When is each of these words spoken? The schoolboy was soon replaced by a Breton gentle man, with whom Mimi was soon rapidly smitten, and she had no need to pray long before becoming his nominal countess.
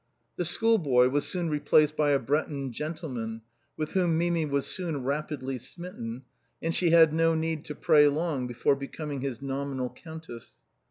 The 0.35 0.45
schoolboy 0.45 1.09
was 1.09 1.27
soon 1.27 1.47
replaced 1.51 1.95
by 1.95 2.09
a 2.09 2.17
Breton 2.17 2.71
gentle 2.71 3.09
man, 3.09 3.43
with 3.77 3.91
whom 3.91 4.17
Mimi 4.17 4.47
was 4.47 4.65
soon 4.65 5.03
rapidly 5.03 5.59
smitten, 5.59 6.23
and 6.59 6.73
she 6.73 6.89
had 6.89 7.13
no 7.13 7.35
need 7.35 7.65
to 7.65 7.75
pray 7.75 8.07
long 8.07 8.47
before 8.47 8.75
becoming 8.75 9.21
his 9.21 9.43
nominal 9.43 9.91
countess. 9.91 10.55